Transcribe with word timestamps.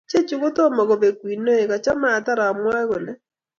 chechu 0.09 0.35
kotomo 0.41 0.81
kobek 0.89 1.17
winoik, 1.27 1.69
kachame 1.71 2.07
atar 2.17 2.39
amwae 2.49 2.83
kole 2.89 3.11